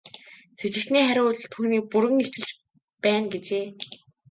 Сэжигтний 0.59 1.05
хариу 1.05 1.25
үйлдэл 1.27 1.51
түүнийг 1.53 1.83
бүрэн 1.91 2.15
илчилж 2.23 2.49
байна 3.03 3.27
гэжээ. 3.33 3.65